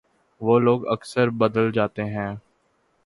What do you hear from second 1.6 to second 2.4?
جاتے ہیں